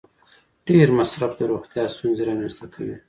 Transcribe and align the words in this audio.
ډېر 0.67 0.87
مصرف 0.99 1.31
د 1.39 1.41
روغتیا 1.51 1.83
ستونزې 1.95 2.23
رامنځته 2.29 2.65
کوي. 2.73 2.95